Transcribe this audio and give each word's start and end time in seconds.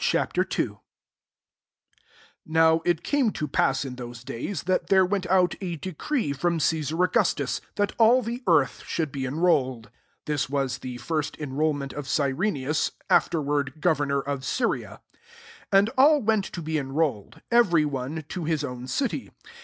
II. 0.01 0.17
\ 0.19 0.49
M)W 2.49 2.81
it 2.85 3.03
came 3.03 3.31
to 3.33 3.47
pt^os 3.47 3.85
in 3.85 3.97
those 3.97 4.23
days, 4.23 4.63
that 4.63 4.87
there 4.87 5.05
went 5.05 5.27
out 5.27 5.53
d 5.59 5.75
decree 5.77 6.33
from 6.33 6.59
Cesar 6.59 6.95
AugUS' 6.97 7.35
itus^ 7.35 7.61
that 7.75 7.91
all 7.99 8.23
the 8.23 8.41
eatth* 8.47 8.83
should 8.83 9.11
be 9.11 9.25
eni*olied. 9.25 9.91
% 10.07 10.25
{This 10.25 10.49
was 10.49 10.79
the 10.79 10.97
first 10.97 11.37
en 11.39 11.51
rolnient 11.51 11.93
qf 11.93 12.07
Cyreniusj 12.33 12.93
afterward 13.11 13.73
governor 13.79 14.23
qf 14.23 14.43
Syria.) 14.43 15.01
3 15.69 15.79
And 15.79 15.89
all 15.99 16.19
went 16.19 16.45
to 16.45 16.63
be 16.63 16.77
enroHed^ 16.77 17.41
every 17.51 17.85
one 17.85 18.23
to 18.29 18.45
his 18.45 18.63
own 18.63 18.87
city. 18.87 19.29